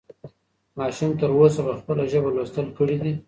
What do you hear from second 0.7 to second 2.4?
ماشوم تر اوسه په خپله ژبه